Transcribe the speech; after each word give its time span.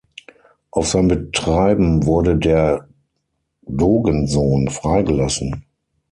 Auf 0.71 0.87
sein 0.87 1.07
Betreiben 1.09 2.07
wurde 2.07 2.35
der 2.35 2.87
Dogensohn 3.67 4.67
freigelassen. 4.71 5.63